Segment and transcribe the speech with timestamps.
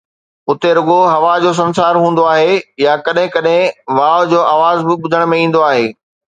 [0.49, 5.21] اتي رڳو هوا جو سنسار هوندو آهي يا ڪڏهن ڪڏهن واءُ جو آواز به ٻڌڻ
[5.37, 5.87] ۾ ايندو آهي